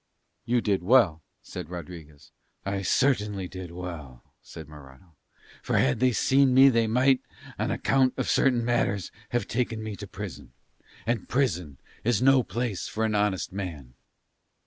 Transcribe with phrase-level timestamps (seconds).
[0.45, 2.31] "You did well," said Rodriguez.
[2.81, 5.15] "Certainly I did well," said Morano,
[5.61, 7.21] "for had they seen me they might,
[7.59, 10.53] on account of certain matters, have taken me to prison,
[11.05, 13.93] and prison is no place for an honest man."